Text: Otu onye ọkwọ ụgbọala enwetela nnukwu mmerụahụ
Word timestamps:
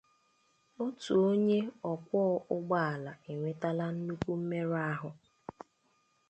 Otu 0.83 1.11
onye 1.29 1.59
ọkwọ 1.91 2.21
ụgbọala 2.55 3.11
enwetela 3.29 3.85
nnukwu 3.95 4.31
mmerụahụ 4.39 5.09